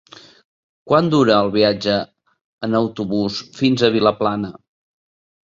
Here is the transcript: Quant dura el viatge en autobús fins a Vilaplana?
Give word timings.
Quant 0.91 1.11
dura 1.13 1.35
el 1.41 1.51
viatge 1.55 1.97
en 2.69 2.79
autobús 2.81 3.39
fins 3.61 3.85
a 3.85 3.93
Vilaplana? 3.99 4.53